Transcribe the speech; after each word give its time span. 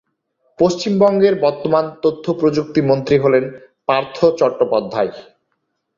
পশ্চিমবঙ্গের 0.59 1.35
বর্তমান 1.41 1.85
তথ্যপ্রযুক্তি 2.03 2.81
মন্ত্রী 2.89 3.17
হলেন 3.17 3.43
পার্থ 3.87 4.17
চট্টোপাধ্যায় 4.39 5.11